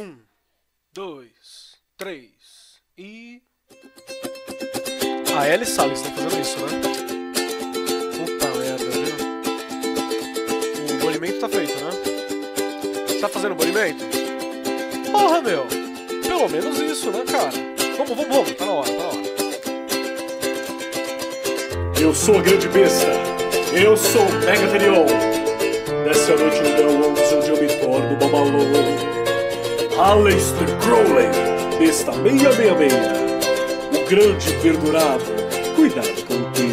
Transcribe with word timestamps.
Um, 0.00 0.16
dois, 0.94 1.76
três 1.98 2.80
e. 2.96 3.42
A 5.36 5.46
Ellie 5.46 5.66
sabe 5.66 5.90
que 5.90 5.96
estão 5.96 6.14
fazendo 6.14 6.40
isso, 6.40 6.56
né? 6.58 6.68
Puta 8.16 8.46
merda, 8.58 8.84
viu? 8.88 9.14
O 10.96 11.04
banimento 11.04 11.40
tá 11.40 11.50
feito, 11.50 11.74
né? 11.84 11.90
Tá 13.20 13.28
fazendo 13.28 13.54
banimento? 13.54 14.02
Porra, 15.12 15.42
meu! 15.42 15.66
Pelo 16.22 16.48
menos 16.48 16.78
isso, 16.78 17.10
né, 17.10 17.22
cara? 17.30 17.50
Vamos, 17.98 18.16
vamos, 18.16 18.34
vamos, 18.34 18.52
tá 18.52 18.64
na 18.64 18.72
hora, 18.72 18.90
tá 18.90 18.96
na 18.96 19.04
hora. 19.04 19.20
Eu 22.00 22.14
sou 22.14 22.38
a 22.38 22.40
grande 22.40 22.68
besta. 22.70 23.10
Eu 23.78 23.94
sou 23.98 24.22
o 24.22 24.32
Megatherion. 24.46 25.04
Nessa 26.06 26.34
noite 26.36 26.62
no 26.62 27.10
11 27.10 27.34
onde 27.34 27.50
eu 27.50 27.60
me 27.60 27.68
torno 27.78 28.16
Babalô. 28.16 29.19
Aleister 30.00 30.66
Crowley, 30.78 31.28
besta 31.78 32.10
666. 32.10 32.94
O 33.92 34.08
grande 34.08 34.50
verdurado. 34.62 35.22
Cuidado 35.76 36.24
com 36.26 36.36
o 36.36 36.44
teu. 36.52 36.70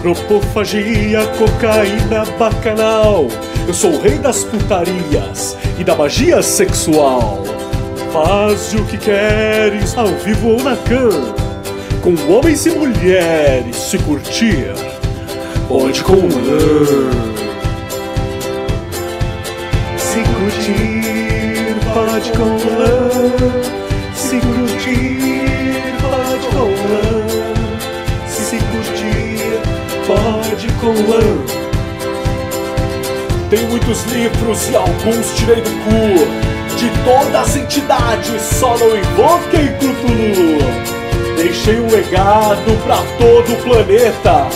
Propofagia, 0.00 1.26
cocaína, 1.36 2.24
bacanal. 2.38 3.26
Eu 3.66 3.74
sou 3.74 3.90
o 3.94 4.00
rei 4.00 4.16
das 4.18 4.44
putarias 4.44 5.56
e 5.76 5.82
da 5.82 5.96
magia 5.96 6.40
sexual. 6.40 7.42
Faz 8.12 8.72
o 8.74 8.84
que 8.84 8.96
queres, 8.96 9.98
ao 9.98 10.06
vivo 10.06 10.50
ou 10.50 10.62
na 10.62 10.76
cama. 10.76 11.34
Com 12.00 12.14
homens 12.32 12.64
e 12.66 12.70
mulheres, 12.70 13.74
se 13.74 13.98
curtir, 13.98 14.72
pode 15.68 16.00
com 16.04 16.12
lã. 16.12 17.51
Curtir, 20.42 21.76
pode 21.94 22.32
com 22.32 22.50
lã. 22.76 22.90
Se 24.12 24.40
curtir, 24.40 25.94
pode 26.02 26.46
com 26.48 26.66
lã. 26.90 27.06
Se 28.26 28.56
curtir, 28.56 29.60
pode 30.04 30.66
com 30.80 30.94
lã. 31.08 31.22
Tem 33.50 33.64
muitos 33.68 34.02
livros 34.06 34.68
e 34.68 34.74
alguns 34.74 35.32
tirei 35.36 35.60
do 35.60 35.70
cu. 35.84 36.76
De 36.76 36.90
todas 37.04 37.36
as 37.36 37.56
entidades, 37.56 38.42
só 38.42 38.76
não 38.78 38.96
invoquem 38.96 39.68
Cthulhu. 39.78 41.36
Deixei 41.36 41.78
um 41.78 41.88
legado 41.88 42.82
pra 42.84 42.96
todo 43.16 43.52
o 43.52 43.62
planeta. 43.62 44.48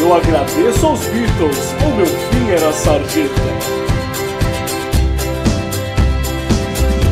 Eu 0.00 0.14
agradeço 0.14 0.86
aos 0.86 1.00
Beatles, 1.00 1.74
o 1.84 1.94
meu 1.94 2.06
fim 2.06 2.50
era 2.50 2.72
sarjeta. 2.72 3.85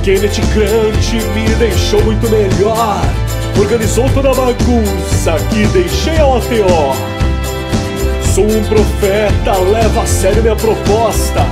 Kenneth 0.05 0.39
Grant 0.53 1.13
me 1.35 1.49
deixou 1.55 2.05
muito 2.05 2.29
melhor. 2.29 3.01
Organizou 3.59 4.07
toda 4.11 4.33
a 4.33 4.35
bagunça 4.35 5.33
que 5.49 5.67
deixei 5.69 6.19
ao 6.19 6.37
ATO. 6.37 6.95
Sou 8.35 8.45
um 8.45 8.63
profeta, 8.65 9.59
leva 9.73 10.03
a 10.03 10.07
sério 10.07 10.43
minha 10.43 10.57
proposta. 10.57 11.47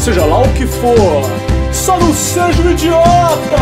Seja 0.00 0.24
lá 0.24 0.42
o 0.42 0.48
que 0.50 0.68
for, 0.68 1.28
só 1.72 1.98
não 1.98 2.14
seja 2.14 2.62
um 2.62 2.70
idiota! 2.70 3.56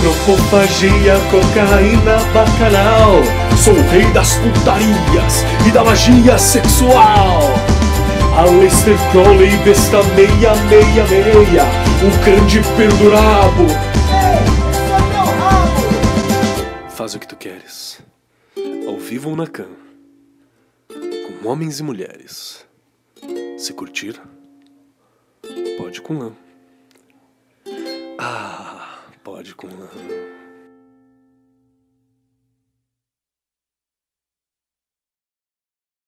Propofagia, 0.00 1.14
cocaína, 1.30 2.16
bacanal. 2.34 3.22
Sou 3.56 3.74
o 3.74 3.90
rei 3.90 4.06
das 4.06 4.34
putarias 4.38 5.44
e 5.68 5.70
da 5.70 5.84
magia 5.84 6.36
sexual. 6.36 7.42
Aleister 8.40 8.96
Crowley, 9.12 9.54
besta 9.62 10.02
666, 10.14 11.60
o 12.00 12.24
grande 12.24 12.60
perdurabo. 12.74 13.66
Faz 16.88 17.14
o 17.14 17.18
que 17.18 17.28
tu 17.28 17.36
queres, 17.36 18.00
ao 18.88 18.96
vivo 18.96 19.28
ou 19.28 19.36
na 19.36 19.46
cama, 19.46 19.76
com 20.88 21.48
homens 21.48 21.80
e 21.80 21.82
mulheres. 21.82 22.64
Se 23.58 23.74
curtir, 23.74 24.18
pode 25.76 26.00
com 26.00 26.18
lã. 26.18 26.32
Ah, 28.18 29.00
pode 29.22 29.54
com 29.54 29.66
lã. 29.66 29.90